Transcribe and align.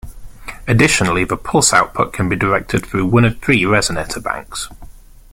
Additionally, 0.67 1.25
the 1.25 1.37
pulse 1.37 1.71
output 1.73 2.11
can 2.11 2.27
be 2.27 2.35
directed 2.35 2.83
through 2.83 3.05
one 3.05 3.23
of 3.23 3.37
three 3.37 3.61
resonator 3.65 4.19
banks. 4.23 4.67